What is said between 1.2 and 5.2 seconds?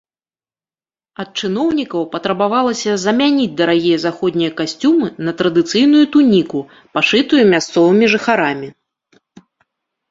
Ад чыноўнікаў патрабавалася замяніць дарагія заходнія касцюмы